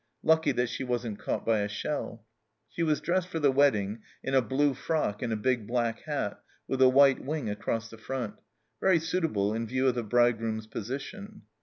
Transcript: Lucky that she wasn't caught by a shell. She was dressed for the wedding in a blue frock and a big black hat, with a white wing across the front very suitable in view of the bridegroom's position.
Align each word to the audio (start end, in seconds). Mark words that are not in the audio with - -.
Lucky 0.23 0.51
that 0.53 0.65
she 0.67 0.83
wasn't 0.83 1.19
caught 1.19 1.45
by 1.45 1.59
a 1.59 1.67
shell. 1.67 2.25
She 2.67 2.81
was 2.81 2.99
dressed 3.01 3.27
for 3.27 3.37
the 3.37 3.51
wedding 3.51 4.01
in 4.23 4.33
a 4.33 4.41
blue 4.41 4.73
frock 4.73 5.21
and 5.21 5.31
a 5.31 5.35
big 5.37 5.67
black 5.67 5.99
hat, 6.05 6.41
with 6.67 6.81
a 6.81 6.89
white 6.89 7.23
wing 7.23 7.51
across 7.51 7.87
the 7.87 7.99
front 7.99 8.33
very 8.79 8.97
suitable 8.97 9.53
in 9.53 9.67
view 9.67 9.87
of 9.87 9.93
the 9.93 10.01
bridegroom's 10.01 10.65
position. 10.65 11.43